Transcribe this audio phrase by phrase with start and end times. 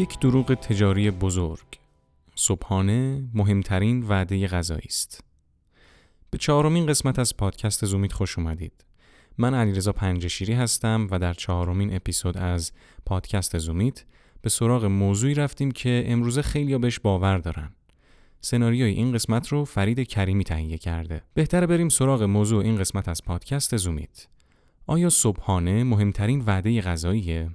[0.00, 1.66] یک دروغ تجاری بزرگ.
[2.34, 5.24] صبحانه مهمترین وعده غذایی است.
[6.30, 8.84] به چهارمین قسمت از پادکست زومید خوش اومدید.
[9.38, 12.72] من علیرضا پنجشیری هستم و در چهارمین اپیزود از
[13.06, 14.04] پادکست زومید
[14.42, 17.70] به سراغ موضوعی رفتیم که امروزه خیلی بهش باور دارن.
[18.40, 21.22] سناریوی این قسمت رو فرید کریمی تهیه کرده.
[21.34, 24.28] بهتره بریم سراغ موضوع این قسمت از پادکست زومید
[24.86, 27.50] آیا صبحانه مهمترین وعده غذاییه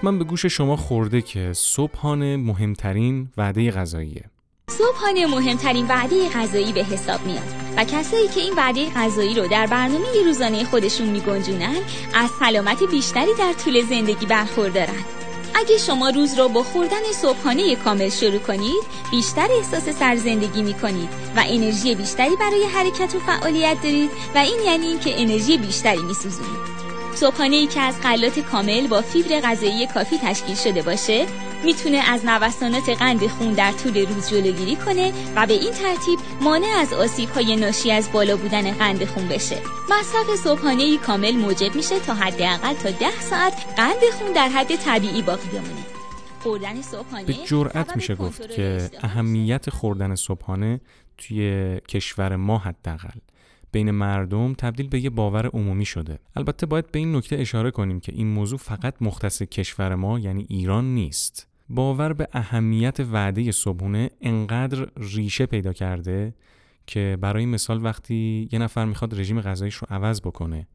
[0.00, 4.24] حتما به گوش شما خورده که صبحانه مهمترین وعده غذاییه.
[4.70, 7.54] صبحانه مهمترین وعده غذایی به حساب میاد.
[7.76, 11.76] و کسایی که این وعده غذایی رو در برنامه روزانه خودشون میگنجونن
[12.14, 15.04] از سلامت بیشتری در طول زندگی برخوردارن.
[15.54, 21.44] اگه شما روز رو با خوردن صبحانه کامل شروع کنید بیشتر احساس سرزندگی می‌کنید و
[21.46, 26.79] انرژی بیشتری برای حرکت و فعالیت دارید و این یعنی اینکه انرژی بیشتری میسوزونید.
[27.20, 31.26] صبحانه ای که از غلات کامل با فیبر غذایی کافی تشکیل شده باشه
[31.64, 36.66] می‌تونه از نوسانات قند خون در طول روز جلوگیری کنه و به این ترتیب مانع
[36.80, 39.56] از آسیب های ناشی از بالا بودن قند خون بشه.
[39.90, 44.76] مصرف صبحانه ای کامل موجب میشه تا حداقل تا ده ساعت قند خون در حد
[44.76, 45.86] طبیعی باقی بمونه.
[46.42, 50.80] خوردن صبحانه به جرأت میشه گفت که اهمیت خوردن صبحانه
[51.18, 53.18] توی کشور ما حداقل.
[53.72, 56.18] بین مردم تبدیل به یه باور عمومی شده.
[56.36, 60.46] البته باید به این نکته اشاره کنیم که این موضوع فقط مختص کشور ما یعنی
[60.48, 61.46] ایران نیست.
[61.68, 66.34] باور به اهمیت وعده صبحونه انقدر ریشه پیدا کرده
[66.86, 70.66] که برای مثال وقتی یه نفر می‌خواد رژیم غذاییش رو عوض بکنه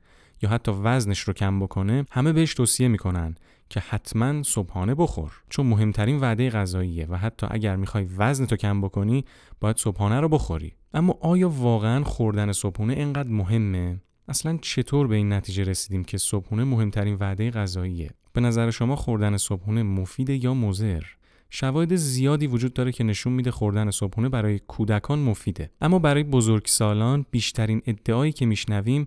[0.42, 3.36] یا حتی وزنش رو کم بکنه همه بهش توصیه می‌کنن
[3.70, 5.32] که حتما صبحانه بخور.
[5.50, 9.26] چون مهمترین وعده غذاییه و حتی اگر می‌خوای وزن تو کم بکنی
[9.60, 10.74] باید صبحانه رو بخوری.
[10.94, 16.64] اما آیا واقعا خوردن صبحونه اینقدر مهمه؟ اصلا چطور به این نتیجه رسیدیم که صبحونه
[16.64, 21.04] مهمترین وعده غذاییه؟ به نظر شما خوردن صبحونه مفیده یا مضر؟
[21.50, 25.72] شواهد زیادی وجود داره که نشون میده خوردن صبحونه برای کودکان مفیده.
[25.82, 29.06] اما برای بزرگسالان بیشترین ادعایی که میشنویم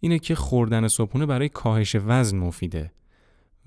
[0.00, 2.92] اینه که خوردن صبحونه برای کاهش وزن مفیده.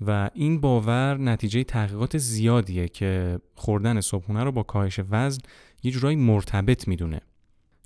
[0.06, 5.40] و این باور نتیجه تحقیقات زیادیه که خوردن صبحونه رو با کاهش وزن
[5.82, 7.20] یه جورایی مرتبط می‌دونه.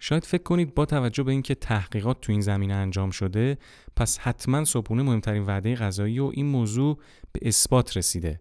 [0.00, 3.58] شاید فکر کنید با توجه به اینکه تحقیقات تو این زمینه انجام شده
[3.96, 6.98] پس حتما صبحونه مهمترین وعده غذایی و این موضوع
[7.32, 8.40] به اثبات رسیده.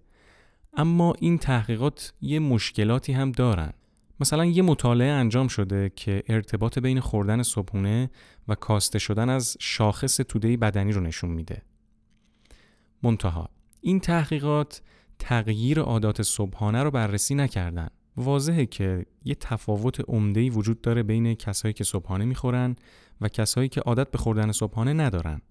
[0.74, 3.74] اما این تحقیقات یه مشکلاتی هم دارن.
[4.19, 8.09] مثلا یه مطالعه انجام شده که ارتباط بین خوردن صبحونه
[8.47, 11.62] و کاسته شدن از شاخص توده بدنی رو نشون میده.
[13.03, 13.50] منتها
[13.81, 14.81] این تحقیقات
[15.19, 17.88] تغییر عادات صبحانه رو بررسی نکردن.
[18.18, 22.75] واضحه که یه تفاوت عمده‌ای وجود داره بین کسایی که صبحانه می‌خورن
[23.22, 25.41] و کسایی که عادت به خوردن صبحانه ندارن.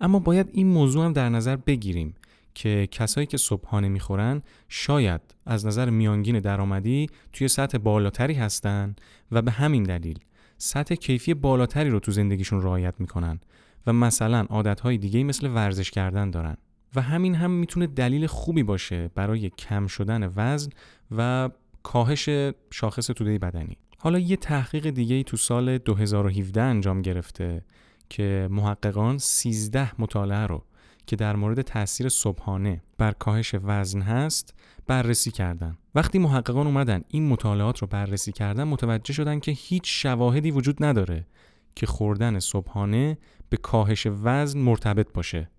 [0.00, 2.14] اما باید این موضوع هم در نظر بگیریم.
[2.54, 8.96] که کسایی که صبحانه می‌خورن شاید از نظر میانگین درآمدی توی سطح بالاتری هستن
[9.32, 10.18] و به همین دلیل
[10.58, 13.40] سطح کیفی بالاتری رو تو زندگیشون رعایت می‌کنن
[13.86, 16.56] و مثلا عادتهای دیگه مثل ورزش کردن دارن.
[16.96, 20.70] و همین هم می‌تونه دلیل خوبی باشه برای کم شدن وزن
[21.16, 21.50] و
[21.82, 22.28] کاهش
[22.70, 23.76] شاخص توده بدنی.
[23.98, 27.64] حالا یه تحقیق دیگه تو سال 2017 انجام گرفته
[28.08, 30.64] که محققان 13 مطالعه رو
[31.06, 34.54] که در مورد تاثیر صبحانه بر کاهش وزن هست
[34.86, 35.78] بررسی کردن.
[35.94, 41.26] وقتی محققان اومدن این مطالعات رو بررسی کردن متوجه شدن که هیچ شواهدی وجود نداره
[41.74, 43.18] که خوردن صبحانه
[43.48, 45.50] به کاهش وزن مرتبط باشه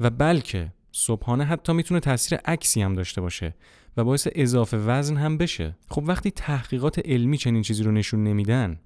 [0.00, 3.54] و بلکه صبحانه حتی می‌تونه تاثیر عکسی هم داشته باشه
[3.96, 5.76] و باعث اضافه وزن هم بشه.
[5.90, 8.80] خب وقتی تحقیقات علمی چنین چیزی رو نشون نمیدن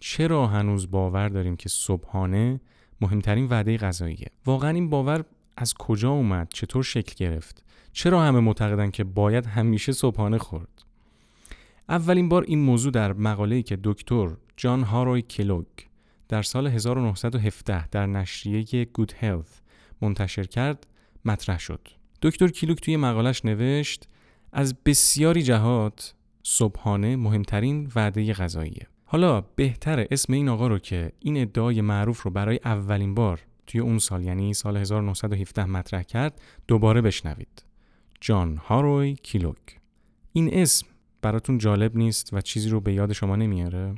[0.00, 2.60] چرا هنوز باور داریم که صبحانه
[3.00, 5.24] مهمترین وعده غذاییه؟ واقعا این باور
[5.56, 10.84] از کجا اومد؟ چطور شکل گرفت؟ چرا همه معتقدن که باید همیشه صبحانه خورد؟
[11.88, 15.66] اولین بار این موضوع در مقاله‌ای که دکتر جان هاروی کلوگ
[16.28, 19.62] در سال 1917 در نشریه گود هلت
[20.02, 20.86] منتشر کرد
[21.24, 21.88] مطرح شد.
[22.22, 24.08] دکتر کیلوک توی مقالش نوشت
[24.52, 28.86] از بسیاری جهات صبحانه مهمترین وعده غذاییه.
[29.04, 33.80] حالا بهتره اسم این آقا رو که این ادعای معروف رو برای اولین بار توی
[33.80, 37.64] اون سال یعنی سال 1917 مطرح کرد دوباره بشنوید
[38.20, 39.80] جان هاروی کیلوک
[40.32, 40.86] این اسم
[41.22, 43.94] براتون جالب نیست و چیزی رو به یاد شما نمیاره؟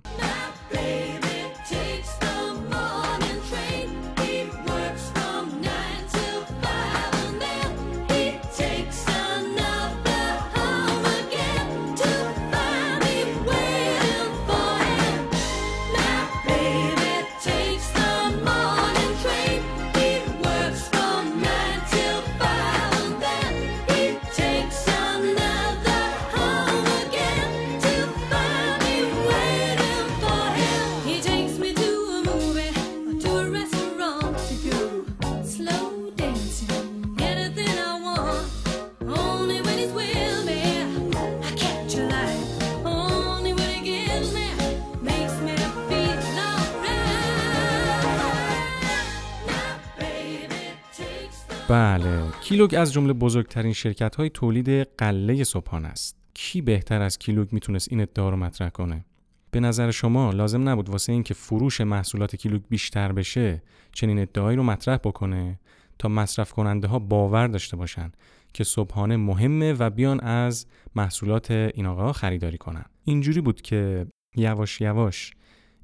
[51.69, 54.69] بله کیلوگ از جمله بزرگترین شرکت های تولید
[54.99, 56.17] قله صبحانه است.
[56.35, 59.05] کی بهتر از کیلوگ می‌تونست این ادعا رو مطرح کنه؟
[59.51, 63.63] به نظر شما لازم نبود واسه اینکه فروش محصولات کیلوگ بیشتر بشه
[63.93, 65.61] چنین ادعایی رو مطرح بکنه
[65.99, 68.13] تا مصرف کننده ها باور داشته باشن
[68.55, 72.85] که صبحانه مهمه و بیان از محصولات این آقا خریداری کنن.
[73.05, 74.07] اینجوری بود که
[74.37, 75.33] یواش یواش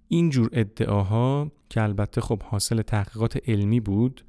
[0.09, 4.25] اینجور ادعاها که البته خب حاصل تحقیقات علمی بود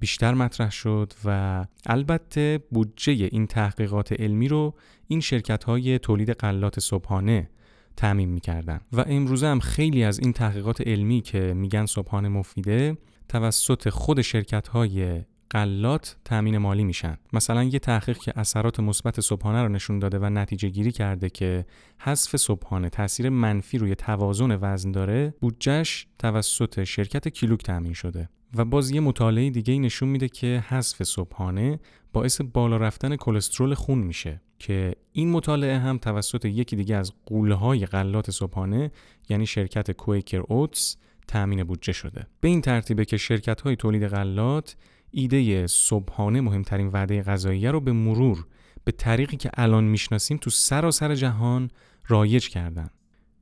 [0.00, 4.74] بیشتر مطرح شد و البته بودجه این تحقیقات علمی رو
[5.08, 7.50] این شرکت های تولید قلات صبحانه
[7.96, 8.80] تعمین می‌کردن.
[8.92, 12.98] و امروزه هم خیلی از این تحقیقات علمی که میگن صبحانه مفیده
[13.28, 17.18] توسط خود شرکت های قلات تأمین مالی میشن.
[17.32, 21.66] مثلا یه تحقیق که اثرات مثبت صبحانه رو نشون داده و نتیجه گیری کرده که
[21.98, 28.28] حذف صبحانه تاثیر منفی روی توازن وزن داره بودجهش توسط شرکت کیلوک تأمین شده.
[28.56, 31.80] و باز یه مطالعه دیگه نشون میده که حذف صبحانه
[32.12, 37.54] باعث بالا رفتن کلسترول خون میشه که این مطالعه هم توسط یکی دیگه از قوله
[37.54, 38.90] های غلات صبحانه
[39.28, 40.96] یعنی شرکت کویکر اوتس
[41.28, 42.26] تأمین بودجه شده.
[42.40, 44.76] به این ترتیبه که شرکت های تولید غلات
[45.10, 48.46] ایده صبحانه مهمترین وعده غذایی رو به مرور
[48.84, 51.70] به طریقی که الان می‌شناسیم تو سراسر جهان
[52.06, 52.90] رایج کردن.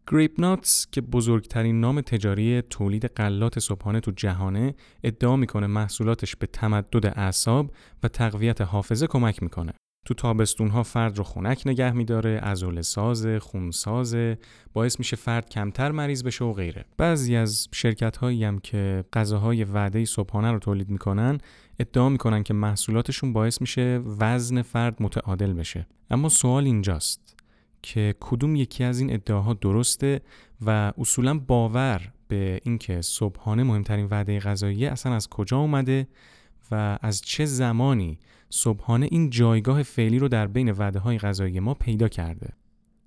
[0.06, 4.74] گریپ ناتس که بزرگترین نام تجاری تولید غلات صبحانه تو جهانه
[5.04, 9.72] ادعا می‌کنه محصولاتش به تمدد اعصاب و تقویت حافظه کمک می‌کنه.
[10.06, 14.16] تو تابستون ها فرد رو خنک نگه میداره، عضله ساز، خون ساز،
[14.72, 16.84] باعث میشه فرد کمتر مریض بشه و غیره.
[16.98, 21.38] بعضی از شرکت هایی هم که غذاهای وعده صبحانه رو تولید می‌کنن
[21.78, 25.86] ادعا می‌کنن که محصولاتشون باعث میشه وزن فرد متعادل بشه.
[26.10, 27.36] اما سوال اینجاست
[27.82, 30.20] که کدوم یکی از این ادعاها درسته
[30.66, 36.08] و اصولا باور به اینکه صبحانه مهمترین وعده غذایی اصلا از کجا اومده
[36.70, 38.18] و از چه زمانی
[38.50, 42.48] صبحانه این جایگاه فعلی رو در بین وعده های غذایی ما پیدا کرده.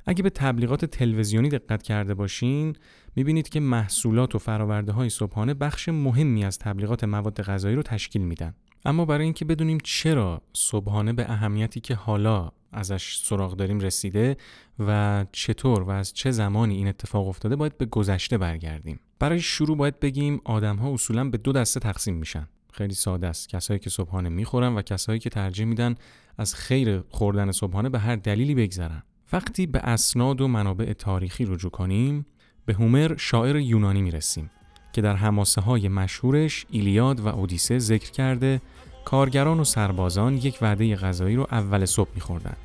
[0.06, 2.76] اگه به تبلیغات تلویزیونی دقت کرده باشین
[3.16, 8.22] می‌بینید که محصولات و فراورده های صبحانه بخش مهمی از تبلیغات مواد غذایی رو تشکیل
[8.22, 8.54] میدن.
[8.86, 14.38] اما برای اینکه بدونیم چرا صبحانه به اهمیتی که حالا ازش سراغ داریم رسیده
[14.80, 19.00] و چطور و از چه زمانی این اتفاق افتاده باید به گذشته برگردیم.
[19.20, 22.48] برای شروع باید بگیم آدم ها اصولا به دو دسته تقسیم میشن.
[22.74, 23.50] خیلی ساده است.
[23.50, 25.96] کسایی که صبحانه می‌خورن و کسایی که ترجیح میدن
[26.38, 29.04] از خیر خوردن صبحانه به هر دلیلی بگذرن.
[29.34, 32.26] وقتی به اسناد و منابع تاریخی رجوع کنیم
[32.66, 34.52] به هومر شاعر یونانی می‌رسیم
[34.94, 38.62] که در حماسه های مشهورش ایلیاد و اودیسه ذکر کرده
[39.06, 42.56] کارگران و سربازان یک وعده غذایی رو اول صبح میخوردن.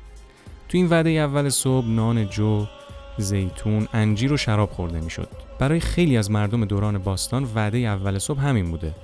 [0.69, 2.65] تو این وعده اول صبح نان جو،
[3.17, 5.29] زیتون، انجیر و شراب خورده می‌شد.
[5.59, 8.95] برای خیلی از مردم دوران باستان وعده اول صبح همین بوده.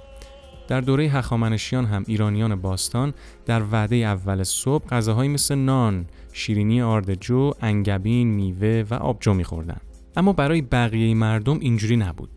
[0.67, 3.13] در دوره هخامنشیان هم ایرانیان باستان
[3.45, 9.77] در وعده اول صبح غذاهایی مثل نان، شیرینی آردجو، انگبین، میوه و آبجو میخوردن.
[10.17, 12.29] اما برای بقیه مردم اینجوری نبود.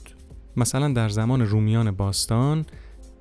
[0.57, 2.65] مثلا در زمان رومیان باستان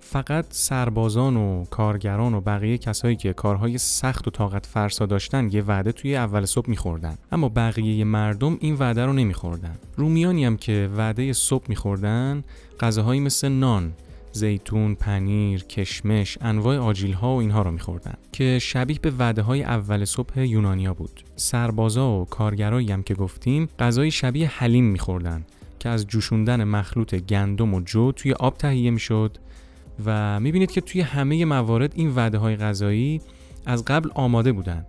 [0.10, 5.62] فقط سربازان و کارگران و بقیه کسایی که کارهای سخت و طاقت فرسا داشتن یه
[5.62, 10.90] وعده توی اول صبح میخوردن اما بقیه مردم این وعده رو نمیخوردن رومیانی هم که
[10.98, 12.44] وعده صبح میخوردن
[12.80, 13.94] غذاهایی مثل نان
[14.32, 19.64] زیتون، پنیر، کشمش، انواع آجیل ها و اینها رو میخوردن که شبیه به وعده های
[19.64, 21.24] اول صبح یونانیا بود.
[21.36, 25.46] سربازا و کارگرایی هم که گفتیم غذای شبیه حلیم میخوردن
[25.80, 29.38] که از جوشوندن مخلوط گندم و جو توی آب تهیه می‌شد
[30.06, 33.22] و می‌بینید که توی همه موارد این وعده های غذایی
[33.66, 34.86] از قبل آماده بودن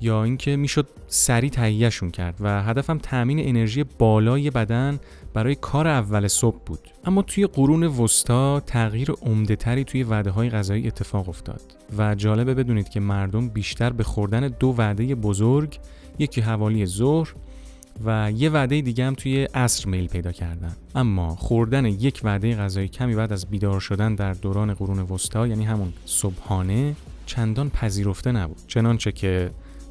[0.00, 4.98] یا اینکه می‌شد سریع تهیهشون کرد و هدفم تأمین انرژی بالای بدن
[5.34, 6.80] برای کار اول صبح بود.
[7.04, 11.60] اما توی قرون وسطا تغییر عمدهتری توی وعده های غذایی اتفاق افتاد
[11.98, 15.78] و جالبه بدونید که مردم بیشتر به خوردن دو وعده بزرگ
[16.18, 17.34] یکی حوالی ظهر
[18.04, 22.88] و یه وعده دیگه هم توی عصر میل پیدا کردن اما خوردن یک وعده غذایی
[22.88, 28.58] کمی بعد از بیدار شدن در دوران قرون وسطا یعنی همون صبحانه چندان پذیرفته نبود
[28.66, 29.50] چنانچه که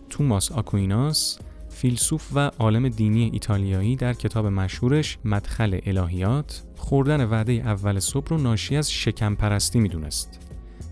[0.10, 1.40] توماس آکویناس
[1.70, 8.38] فیلسوف و عالم دینی ایتالیایی در کتاب مشهورش مدخل الهیات خوردن وعده اول صبح رو
[8.38, 10.40] ناشی از شکم پرستی می‌دونست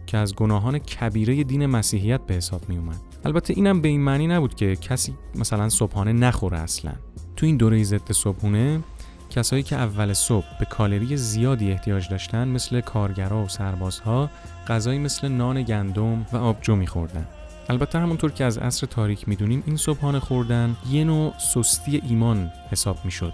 [0.05, 3.06] که از گناهان کبیره دین مسیحیت به حساب می اومد.
[3.25, 6.91] البته اینم به این معنی نبود که کسی مثلا صبحانه نخوره اصلا.
[7.35, 8.79] تو این دوره ضد صبحونه
[9.29, 14.29] کسایی که اول صبح به کالری زیادی احتیاج داشتن مثل کارگرها و سربازها
[14.67, 17.27] غذایی مثل نان گندم و آبجو میخوردن.
[17.69, 22.97] البته همونطور که از عصر تاریک می‌دونیم این صبحانه خوردن یه نوع سستی ایمان حساب
[23.03, 23.33] می‌شد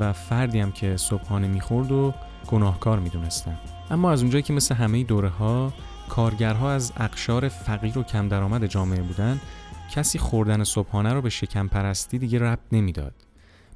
[0.00, 2.14] و فردی هم که صبحانه می‌خورد و
[2.46, 3.58] گناهکار می‌دونستن.
[3.90, 5.72] اما از اونجایی که مثل همه دوره ها
[6.08, 9.40] کارگرها از اقشار فقیر و کم درآمد جامعه بودن
[9.94, 13.14] کسی خوردن صبحانه رو به شکم پرستی دیگه ربط نمی‌داد.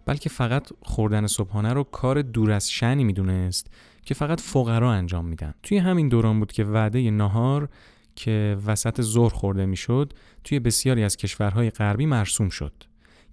[0.07, 3.71] بلکه فقط خوردن صبحانه رو کار دور از شنی می‌دونست
[4.05, 5.55] که فقط فقرا انجام میدن.
[5.63, 7.69] توی همین دوران بود که وعده نهار
[8.15, 10.13] که وسط ظهر خورده می‌شد
[10.45, 12.73] توی بسیاری از کشورهای غربی مرسوم شد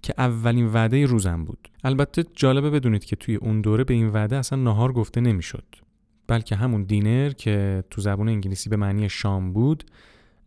[0.02, 1.68] که اولین وعده روزم بود.
[1.84, 5.64] البته جالبه بدونید که توی اون دوره به این وعده اصلا نهار گفته نمی‌شد.
[6.26, 9.84] بلکه همون دینر که تو زبان انگلیسی به معنی شام بود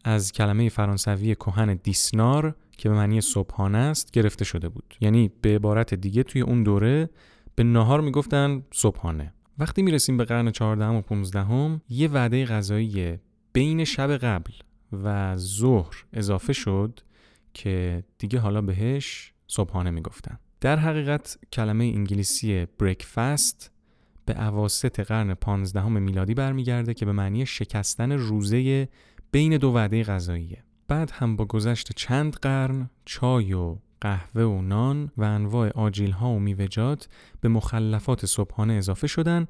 [0.04, 4.96] از کلمه فرانسوی کهن دیسنار که به معنی صبحانه است گرفته شده بود.
[5.02, 7.10] یعنی به عبارت دیگه توی اون دوره
[7.56, 9.34] به نهار می‌گفتن صبحانه.
[9.58, 13.18] وقتی می‌رسیم به قرن 14 و 15 هم، یه وعده غذایی
[13.54, 14.52] بین شب قبل
[15.04, 17.00] و ظهر اضافه شد
[17.54, 20.40] که دیگه حالا بهش صبحانه می‌گفتن.
[20.62, 23.72] در حقیقت کلمه انگلیسی بریکفست
[24.28, 28.88] به عواست قرن 15 میلادی برمیگرده که به معنی شکستن روزه
[29.32, 35.12] بین دو وعده غذاییه بعد هم با گذشت چند قرن چای و قهوه و نان
[35.18, 37.08] و انواع آجیل ها و میوه‌جات
[37.42, 39.48] به مخلفات صبحانه اضافه شدن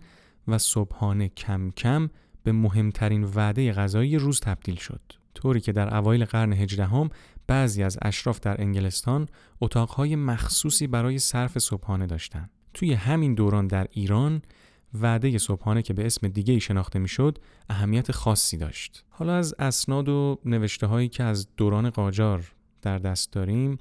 [0.48, 2.10] و صبحانه کم کم
[2.44, 5.02] به مهمترین وعده غذایی روز تبدیل شد.
[5.36, 7.10] طوری که در اوایل قرن هجدهم
[7.48, 9.30] بعضی از اشراف در انگلستان
[9.62, 14.42] اتاقهای مخصوصی برای صرف صبحانه داشتند توی همین دوران در ایران
[14.94, 17.38] وعده صبحانه که به اسم دیگه ای شناخته می‌شد
[17.70, 19.04] اهمیت خاصی داشت.
[19.10, 22.52] حالا از اسناد و نوشته هایی که از دوران قاجار
[22.82, 23.78] در دست داریم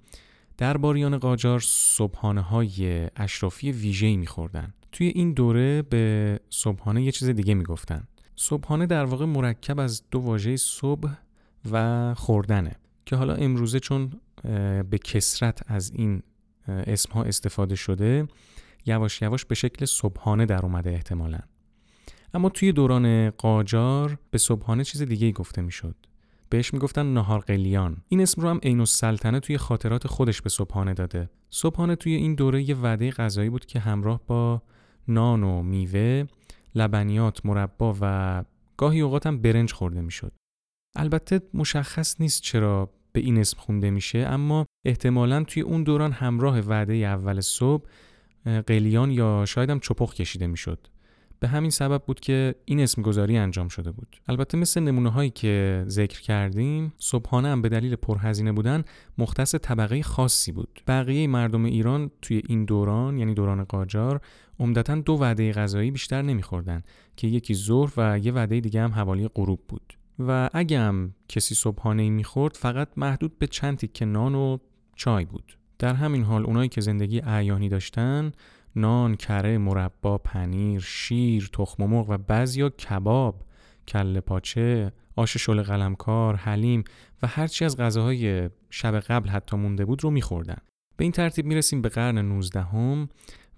[0.58, 4.74] درباریان قاجار صبحانه های اشرافی ویژه‌ای میخوردن.
[4.92, 8.08] توی این دوره به صبحانه یه چیز دیگه می‌گفتن.
[8.36, 11.10] صبحانه در واقع مرکب از دو واژه صبح
[11.72, 14.12] و خوردنه که حالا امروزه چون
[14.90, 16.22] به کسرت از این
[16.68, 18.28] اسم ها استفاده شده
[18.86, 21.38] یواش یواش به شکل صبحانه در اومده احتمالا.
[22.34, 25.96] اما توی دوران قاجار به صبحانه چیز دیگه گفته می‌شد.
[26.48, 27.96] بهش می‌گفتن نهار قلیان.
[28.08, 31.30] این اسم رو هم عین السلطنه توی خاطرات خودش به صبحانه داده.
[31.50, 34.62] صبحانه توی این دوره یه وعده غذایی بود که همراه با
[35.08, 36.24] نان و میوه
[36.74, 38.44] لبنیات مربا و
[38.76, 40.32] گاهی اوقات هم برنج خورده می‌شد.
[40.96, 46.60] البته مشخص نیست چرا به این اسم خونده میشه اما احتمالا توی اون دوران همراه
[46.60, 47.84] وعده اول صبح
[48.46, 50.86] قلیان یا شاید هم چپخ کشیده می‌شد.
[51.40, 54.16] به همین سبب بود که این اسم گذاری انجام شده بود.
[54.28, 58.84] البته مثل نمونه هایی که ذکر کردیم صبحانه هم به دلیل پرهزینه بودن
[59.18, 60.82] مختص طبقه خاصی بود.
[60.86, 64.20] بقیه مردم ایران توی این دوران یعنی دوران قاجار
[64.60, 66.82] عمدتا دو وعده غذایی بیشتر نمیخوردن
[67.16, 69.98] که یکی ظهر و یه وعده دیگه هم حوالی غروب بود.
[70.18, 74.58] و اگه هم کسی صبحانه ای می‌خورد فقط محدود به چند تیکه نان و
[74.96, 75.56] چای بود.
[75.78, 78.32] در همین حال اونایی که زندگی اعیانی داشتن
[78.76, 83.42] نان، کره، مربا، پنیر، شیر، تخم مرغ و بعضیا کباب،
[83.88, 86.84] کله پاچه، آش شل قلمکار، حلیم
[87.22, 90.58] و هرچی از غذاهای شب قبل حتی مونده بود رو میخوردن.
[90.96, 93.08] به این ترتیب می‌رسیم به قرن 19 هم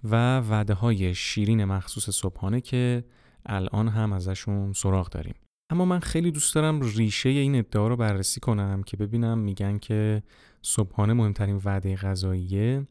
[0.03, 3.03] و وعده های شیرین مخصوص صبحانه که
[3.45, 5.35] الان هم ازشون سراغ داریم.
[5.69, 10.23] اما من خیلی دوست دارم ریشه این ادعا رو بررسی کنم که ببینم میگن که
[10.61, 12.87] صبحانه مهمترین وعده غذاییه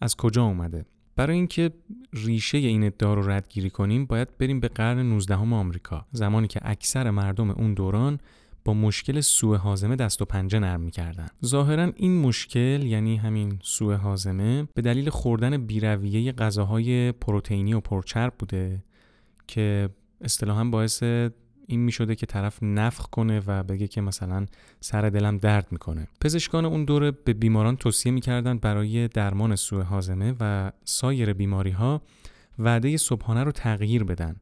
[0.00, 0.84] از کجا اومده.
[1.16, 1.70] برای اینکه
[2.12, 7.10] ریشه این ادعا رو ردگیری کنیم باید بریم به قرن 19 آمریکا زمانی که اکثر
[7.10, 8.18] مردم اون دوران
[8.64, 11.26] با مشکل سوء هاضمه دست و پنجه نرم می‌کردن.
[11.44, 18.34] ظاهرا این مشکل یعنی همین سوء هاضمه به دلیل خوردن بیرویه غذاهای پروتئینی و پرچرب
[18.38, 18.84] بوده
[19.46, 19.88] که
[20.20, 21.02] اصطلاحا باعث
[21.66, 24.46] این می‌شده که طرف نفخ کنه و بگه که مثلا
[24.80, 26.08] سر دلم درد می‌کنه.
[26.20, 32.02] پزشکان اون دوره به بیماران توصیه می‌کردن برای درمان سوء هاضمه و سایر بیماری ها
[32.58, 34.36] وعده صبحانه رو تغییر بدن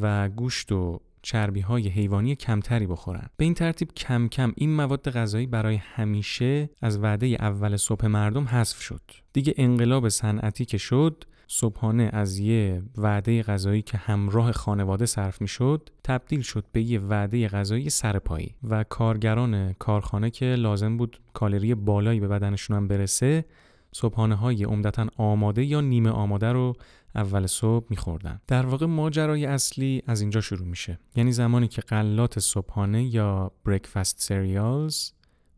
[0.00, 3.26] و گوشت و چربی های حیوانی کمتری بخورن.
[3.36, 8.44] به این ترتیب کم کم این مواد غذایی برای همیشه از وعده اول صبح مردم
[8.44, 9.00] حذف شد.
[9.32, 15.48] دیگه انقلاب صنعتی که شد صبحانه از یه وعده غذایی که همراه خانواده صرف می
[15.48, 21.74] شد تبدیل شد به یه وعده غذایی سرپایی و کارگران کارخانه که لازم بود کالری
[21.74, 23.44] بالایی به بدنشون هم برسه
[23.92, 26.76] صبحانه های عمدتا آماده یا نیمه آماده رو
[27.14, 28.40] اول صبح میخوردن.
[28.46, 30.98] در واقع ماجرای اصلی از اینجا شروع میشه.
[31.16, 35.10] یعنی زمانی که غلات صبحانه یا بریکفاست سریالز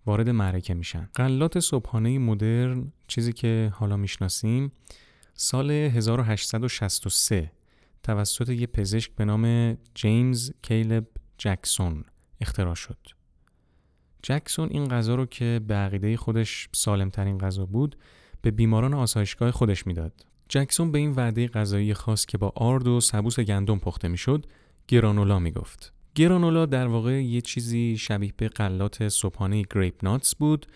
[0.07, 1.09] وارد معرکه میشن.
[1.17, 4.73] غلات صبحانه مدرن چیزی که حالا می‌شناسیم
[5.41, 7.53] سال 1863
[8.03, 11.07] توسط یه پزشک به نام جیمز کیلب
[11.39, 12.05] جکسون
[12.41, 12.99] اختراع شد.
[14.23, 17.97] جکسون این غذا رو که به عقیده خودش سالمترین غذا بود
[18.43, 20.27] به بیماران آسایشگاه خودش می‌داد.
[20.49, 24.47] جکسون به این وعده غذایی خاص که با آرد و سبوس گندم پخته می‌شد
[24.89, 25.93] گرانولا می‌گفت.
[26.15, 30.67] گرانولا در واقع یه چیزی شبیه به غلات صبحانه گریپ ناتس بود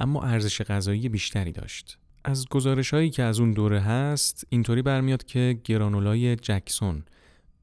[0.00, 1.98] اما ارزش غذایی بیشتری داشت.
[2.28, 7.04] از گزارش هایی که از اون دوره هست اینطوری برمیاد که گرانولای جکسون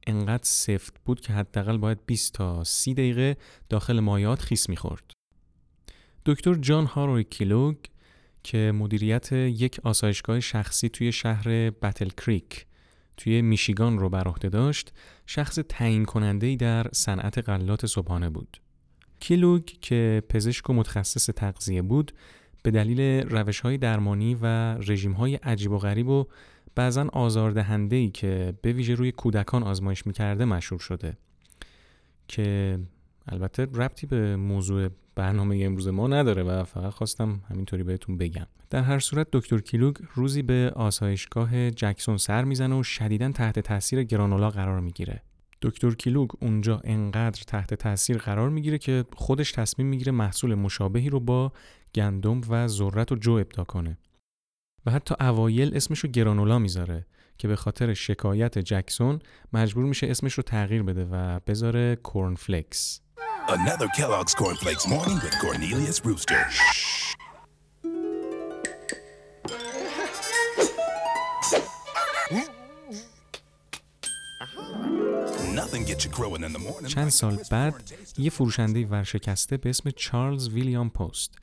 [0.06, 3.36] انقدر سفت بود که حداقل باید 20 تا 30 دقیقه
[3.68, 5.10] داخل مایات خیس می‌خورد.
[6.26, 7.76] دکتر جان هاروی کیلوگ
[8.42, 12.66] که مدیریت یک آسایشگاه شخصی توی شهر بتل کریک
[13.16, 14.92] توی میشیگان رو بر عهده داشت
[15.26, 18.60] شخص تعیین کننده در صنعت غلات صبحانه بود
[19.20, 22.12] کیلوگ که پزشک و متخصص تغذیه بود
[22.64, 26.26] به دلیل روش های درمانی و رژیم های عجیب و غریب و
[26.74, 31.16] بعضا آزاردهنده ای که به ویژه روی کودکان آزمایش می‌کرده مشهور شده.
[32.28, 32.78] که
[33.28, 38.46] البته ربطی به موضوع برنامه امروز ما نداره و فقط خواستم همینطوری بهتون بگم.
[38.70, 44.02] در هر صورت دکتر کیلوگ روزی به آسایشگاه جکسون سر می‌زنه و شدیدا تحت تاثیر
[44.02, 45.22] گرانولا قرار می‌گیره.
[45.62, 51.20] دکتر کیلوگ اونجا انقدر تحت تاثیر قرار می‌گیره که خودش تصمیم می‌گیره محصول مشابهی رو
[51.20, 51.52] با
[51.94, 53.98] گندم و ذرت و جو ابدا کنه.
[54.86, 57.06] و حتی اوایل اسمش رو گرانولا می‌ذاره
[57.38, 59.18] که به خاطر شکایت جکسون
[59.52, 63.00] مجبور میشه اسمش رو تغییر بده و بذاره کورن فلکس
[63.48, 66.44] Another Kellogg's Corn Flakes morning with Cornelius Rooster.
[76.88, 81.34] چند سال بعد یه فروشنده ورشکسته به اسم چارلز ویلیام پست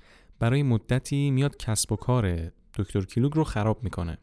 [0.41, 4.17] برای مدتی میاد کسب و کار دکتر کیلوگ رو خراب می‌کنه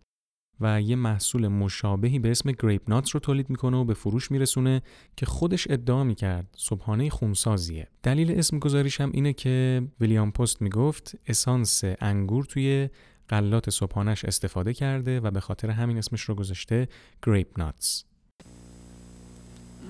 [0.60, 4.82] و یه محصول مشابهی به اسم گریپ ناتس رو تولید می‌کنه و به فروش میرسونه
[5.16, 11.14] که خودش ادعا می‌کرد صبحانه خونسازیه دلیل اسم گذاریش هم اینه که ویلیام پست می‌گفت
[11.26, 12.88] اسانس انگور توی
[13.28, 16.88] غلات صبحانش استفاده کرده و به خاطر همین اسمش رو گذاشته
[17.26, 18.04] گریپ ناتس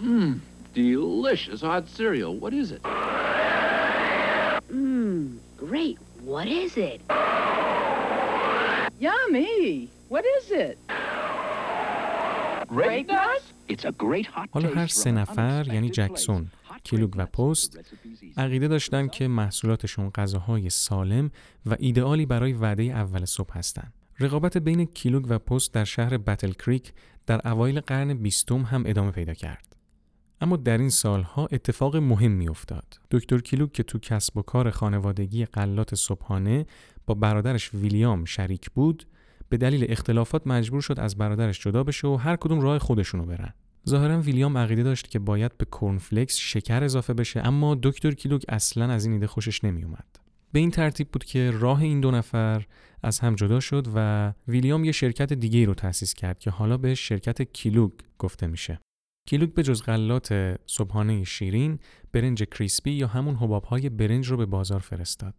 [0.03, 0.35] Mmm,
[0.75, 2.33] delicious hot cereal.
[2.43, 2.83] What is it?
[4.71, 5.99] Mmm, great.
[6.25, 7.01] What is it?
[9.07, 9.91] Yummy.
[10.09, 10.79] What is it?
[12.69, 13.47] Grape nuts?
[13.69, 16.51] It's a great hot حالا هر سه نفر یعنی جکسون،
[16.85, 17.79] کیلوگ و پست
[18.37, 21.31] عقیده داشتن که محصولاتشون غذاهای سالم
[21.67, 23.93] و ایدئالی برای وعده اول صبح هستند.
[24.21, 26.93] رقابت بین کیلوگ و پست در شهر بتل کریک
[27.27, 29.68] در اوایل قرن بیستم هم ادامه پیدا کرد.
[30.41, 33.01] اما در این سالها اتفاق مهمی افتاد.
[33.11, 36.67] دکتر کیلوگ که تو کسب و کار خانوادگی قلات صبحانه
[37.07, 39.07] با برادرش ویلیام شریک بود،
[39.49, 43.55] به دلیل اختلافات مجبور شد از برادرش جدا بشه و هر کدوم راه خودشونو برن.
[43.89, 48.93] ظاهرا ویلیام عقیده داشت که باید به کورنفلکس شکر اضافه بشه اما دکتر کیلوگ اصلا
[48.93, 50.07] از این ایده خوشش نمی اومد.
[50.53, 52.67] به این ترتیب بود که راه این دو نفر
[53.03, 56.95] از هم جدا شد و ویلیام یه شرکت دیگه رو تأسیس کرد که حالا به
[56.95, 58.81] شرکت کیلوگ گفته میشه.
[59.29, 61.79] کیلوگ به جز غلات صبحانه شیرین،
[62.13, 65.35] برنج کریسپی یا همون حبابهای برنج رو به بازار فرستاد.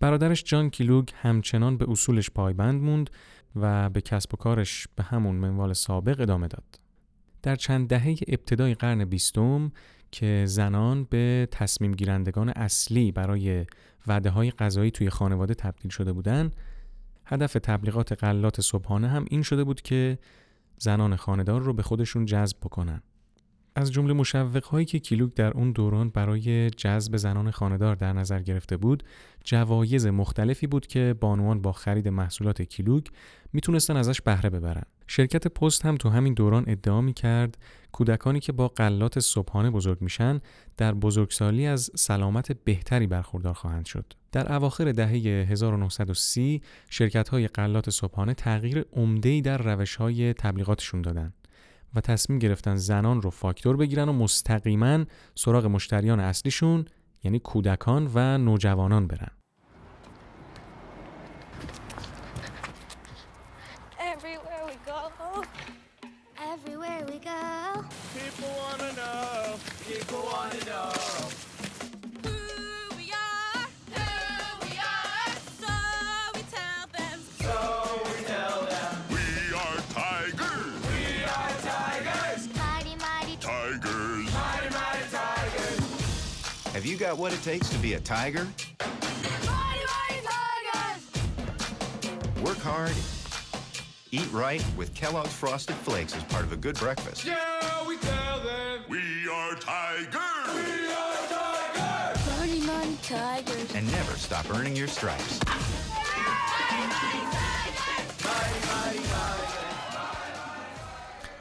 [0.00, 3.10] برادرش جان کیلوگ همچنان به اصولش پایبند موند
[3.56, 6.80] و به کسب و کارش به همون منوال سابق ادامه داد.
[7.42, 9.72] در چند دهه ابتدای قرن بیستم
[10.10, 13.66] که زنان به تصمیم گیرندگان اصلی برای
[14.06, 16.56] وعده های غذایی توی خانواده تبدیل شده بودند،
[17.24, 20.18] هدف تبلیغات غلات صبحانه هم این شده بود که
[20.78, 23.02] زنان خاندار رو به خودشون جذب بکنن.
[23.78, 28.76] از جمله مشوقهایی که کیلوک در اون دوران برای جذب زنان خانهدار در نظر گرفته
[28.76, 29.02] بود
[29.44, 33.10] جوایز مختلفی بود که بانوان با خرید محصولات کیلوک
[33.52, 37.58] می‌تونستن ازش بهره ببرن شرکت پست هم تو همین دوران ادعا می کرد
[37.92, 40.40] کودکانی که با قلات صبحانه بزرگ میشن
[40.76, 44.12] در بزرگسالی از سلامت بهتری برخوردار خواهند شد.
[44.32, 51.32] در اواخر دهه 1930 شرکت های قلات صبحانه تغییر عمده در روش های تبلیغاتشون دادن
[51.96, 55.04] و تصمیم گرفتن زنان رو فاکتور بگیرن و مستقیما
[55.34, 56.84] سراغ مشتریان اصلیشون
[57.22, 59.35] یعنی کودکان و نوجوانان برن.
[86.96, 88.46] You got what it takes to be a tiger?
[88.80, 91.02] Mighty, mighty tigers!
[92.42, 92.94] Work hard,
[94.12, 97.26] eat right with Kellogg's Frosted Flakes as part of a good breakfast.
[97.26, 100.14] Yeah, we tell them we are tigers.
[100.54, 102.38] We are tigers.
[102.38, 103.74] Mighty, mighty tigers.
[103.74, 105.38] And never stop earning your stripes.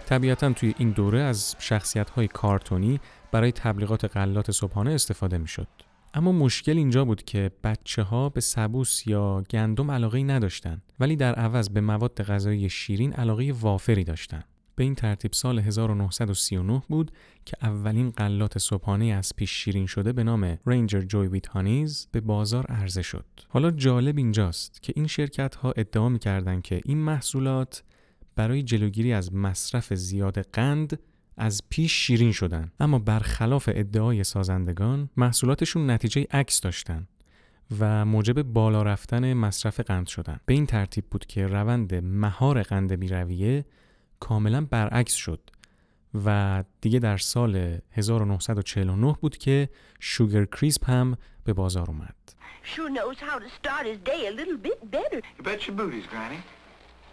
[0.06, 3.00] طبیعتا توی این دوره از شخصیت های کارتونی
[3.32, 5.68] برای تبلیغات غلات صبحانه استفاده می شد.
[6.14, 11.36] اما مشکل اینجا بود که بچه ها به سبوس یا گندم علاقه نداشتن ولی در
[11.36, 14.44] عوض به مواد غذایی شیرین علاقه وافری داشتن.
[14.76, 17.12] به این ترتیب سال 1939 بود
[17.46, 22.22] که اولین غلات صبحانه از پیش شیرین شده به نام رنجر جوی ویت هانیز به
[22.22, 23.26] بازار عرضه شد.
[23.50, 27.84] حالا جالب اینجاست که این شرکت ها ادعا می‌کردند که این محصولات
[28.36, 31.00] برای جلوگیری از مصرف زیاد قند
[31.38, 32.72] از پیش شیرین شدن.
[32.80, 37.08] اما برخلاف ادعای سازندگان محصولاتشون نتیجه عکس داشتن
[37.80, 40.40] و موجب بالا رفتن مصرف قند شدن.
[40.46, 43.66] به این ترتیب بود که روند مهار قند بیرویه
[44.20, 45.40] کاملا برعکس شد
[46.26, 49.70] و دیگه در سال 1949 بود که
[50.00, 52.16] شوگر کریسپ هم به بازار اومد.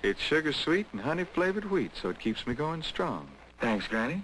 [0.09, 3.23] It's sugar sweet and honey flavored wheat, so it keeps me going strong.
[3.61, 4.21] Thanks, Granny.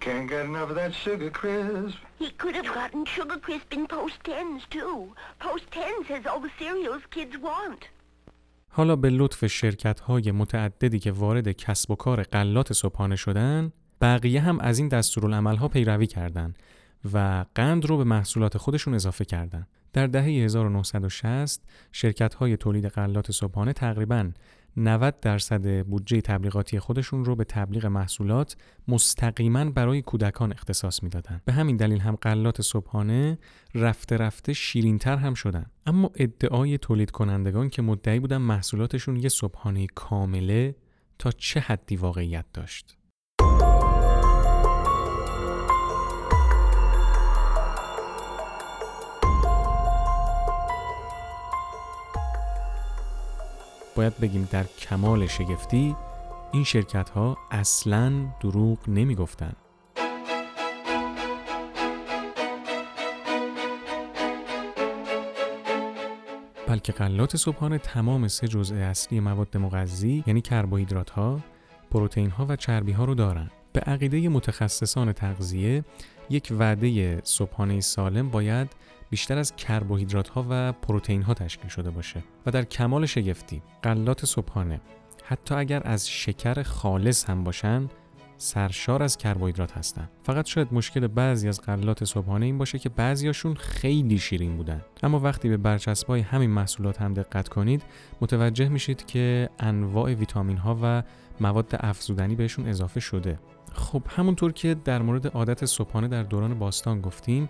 [0.00, 1.98] Can't get enough of that sugar crisp.
[2.18, 4.96] He could have gotten Sugar Crisp in Post 10s, too.
[5.38, 7.82] Post 10 says all the cereals kids want.
[8.68, 14.40] حالا به لطف شرکت های متعددی که وارد کسب و کار غلات صبحانه شدن بقیه
[14.40, 16.58] هم از این دستورالعمل ها پیروی کردند
[17.12, 19.68] و قند رو به محصولات خودشون اضافه کردند.
[19.92, 21.62] در دهه 1960
[21.92, 24.30] شرکت های تولید غلات صبحانه تقریباً
[24.76, 28.56] 90 درصد بودجه تبلیغاتی خودشون رو به تبلیغ محصولات
[28.88, 31.40] مستقیما برای کودکان اختصاص می‌دادن.
[31.44, 33.38] به همین دلیل هم غلات صبحانه
[33.74, 35.66] رفته رفته شیرینتر هم شدن.
[35.86, 40.74] اما ادعای تولید کنندگان که مدعی بودن محصولاتشون یه صبحانه کامله
[41.18, 42.99] تا چه حدی واقعیت داشت؟
[54.00, 55.96] باید بگیم در کمال شگفتی
[56.52, 59.52] این شرکت ها اصلا دروغ نمی گفتن.
[66.68, 71.40] بلکه غلات صبحانه تمام سه جزء اصلی مواد مغذی یعنی کربوهیدرات ها،
[71.90, 73.50] پروتئین ها و چربی ها رو دارن.
[73.72, 75.84] به عقیده متخصصان تغذیه
[76.30, 78.68] یک وعده صبحانه سالم باید
[79.10, 84.24] بیشتر از کربوهیدرات ها و پروتئین ها تشکیل شده باشه و در کمال شگفتی غلات
[84.24, 84.80] صبحانه
[85.24, 87.88] حتی اگر از شکر خالص هم باشن
[88.36, 90.08] سرشار از کربوهیدرات هستن.
[90.22, 94.80] فقط شاید مشکل بعضی از غلات صبحانه این باشه که بعضیاشون خیلی شیرین بودن.
[95.02, 97.82] اما وقتی به برچسبای همین محصولات هم دقت کنید
[98.20, 101.02] متوجه میشید که انواع ویتامین ها و
[101.40, 103.38] مواد افزودنی بهشون اضافه شده.
[103.72, 107.48] خب همونطور که در مورد عادت صبحانه در دوران باستان گفتیم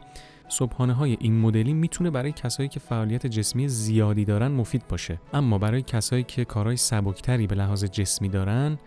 [0.48, 5.20] صبحانه های این مدلی می‌تونه برای کسایی که فعالیت جسمی زیادی دارن مفید باشه.
[5.32, 8.78] اما برای کسایی که کارهای سبکتری به لحاظ جسمی دارن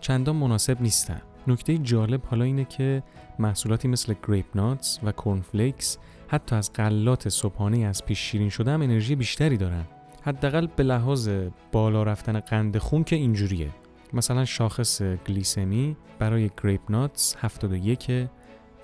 [0.00, 1.20] چندان مناسب نیستن.
[1.46, 3.02] نکته جالب حالا اینه که
[3.38, 5.98] محصولاتی مثل Grape-Nuts و Corn Flakes
[6.28, 9.84] حتی از غلات صبحانه از پیش شیرین شده هم انرژی بیشتری دارن.
[10.22, 11.30] حداقل به لحاظ
[11.72, 13.70] بالا رفتن قند خون که اینجوریه.
[14.14, 18.28] مثلا شاخص گلیسمی برای Grape-Nuts 71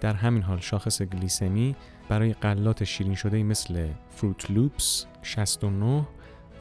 [0.01, 1.77] در همین حال شاخص گلیسمی
[2.09, 6.07] برای غلات شیرین شده مثل Froot Loops 69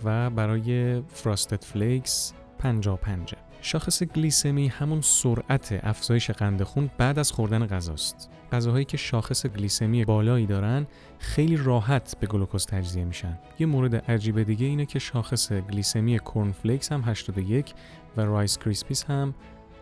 [0.04, 7.68] و برای Frosted Flakes 55 شاخص گلیسمی همون سرعت افزایش قند خون بعد از خوردن
[7.68, 8.30] غذاست.
[8.56, 10.88] غذاهایی که شاخص گلیسمی بالایی دارن
[11.20, 13.40] خیلی راحت به گلوکوز تجزیه میشن.
[13.60, 17.74] یه مورد عجیب دیگه اینه که شاخص گلیسمی Corn Flakes هم 81
[18.18, 19.34] و Rice Krispies هم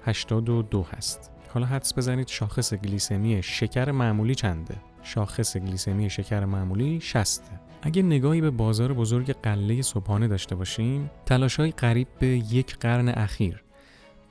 [0.06, 1.32] 82 هست.
[1.54, 7.42] حالا حدس بزنید شاخص گلیسمی شکر معمولی چنده؟ شاخص گلیسمی شکر معمولی 60
[7.82, 13.63] اگه نگاهی به بازار بزرگ قله صبحانه داشته باشیم تلاشهای قریب به یک قرن اخیر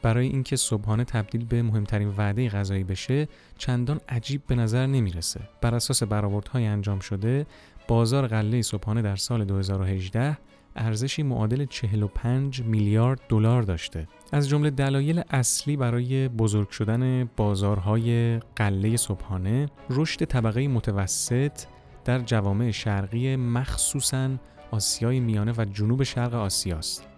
[0.02, 5.40] برای اینکه صبحانه تبدیل به مهمترین وعده غذایی بشه چندان عجیب به نظر نمی‌رسه.
[5.60, 7.46] بر اساس برآوردهای انجام شده
[7.88, 10.38] بازار قله صبحانه در سال 2018
[10.76, 14.08] ارزشی معادل 45 میلیارد دلار داشته.
[14.32, 21.60] از جمله دلایل اصلی برای بزرگ شدن بازارهای قله صبحانه رشد طبقه متوسط
[22.04, 24.28] در جوامع شرقی مخصوصاً
[24.70, 27.12] آسیای میانه و جنوب شرق آسیاست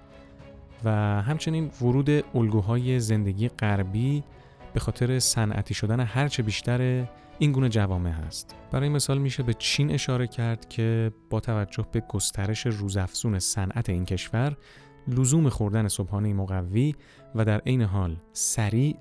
[0.85, 0.91] و
[1.23, 4.25] همچنین ورود الگوهای زندگی غربی
[4.75, 8.55] به خاطر صنعتی شدن هرچه بیشتر این گونه جوامع هست.
[8.73, 14.05] برای مثال میشه به چین اشاره کرد که با توجه به گسترش روزافزون صنعت این
[14.05, 14.57] کشور
[15.09, 16.95] لزوم خوردن صبحانه مقوی
[17.35, 18.97] و در عین حال سریع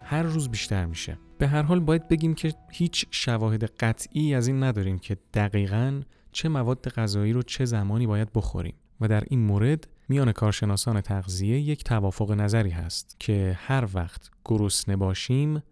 [0.00, 1.18] هر روز بیشتر میشه.
[1.38, 6.00] به هر حال باید بگیم که هیچ شواهد قطعی از این نداریم که دقیقاً
[6.32, 11.60] چه مواد غذایی رو چه زمانی باید بخوریم و در این مورد میان کارشناسان تغذیه
[11.60, 15.62] یک توافق نظری هست که هر وقت گرسنه باشیم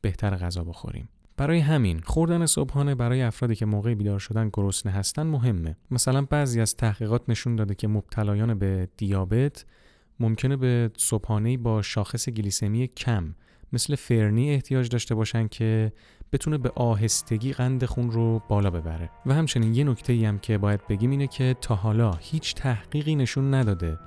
[0.00, 1.08] بهتر غذا بخوریم.
[1.36, 5.76] برای همین خوردن صبحانه برای افرادی که موقع بیدار شدن گرسنه هستن مهمه.
[5.90, 9.64] مثلا بعضی از تحقیقات نشون داده که مبتلایان به دیابت
[10.20, 13.34] ممکنه به صبحانه با شاخص گلیسمی کم
[13.72, 15.92] مثل فرنی احتیاج داشته باشن که
[16.32, 19.10] بتونه به آهستگی قند خون رو بالا ببره.
[19.26, 23.14] و همچنین یه نکته ای هم که باید بگیم اینه که تا حالا هیچ تحقیقی
[23.14, 23.98] نشون نداده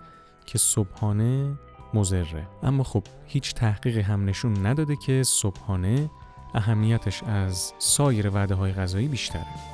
[0.45, 1.57] که صبحانه
[1.93, 6.09] مزره اما خب هیچ تحقیقی هم نشون نداده که صبحانه
[6.53, 9.72] اهمیتش از سایر وعده های غذایی بیشتره.